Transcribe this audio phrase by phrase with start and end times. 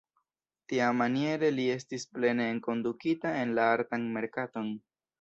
[0.71, 4.79] Tiamaniere li estis plene enkondukita en la artan merkaton.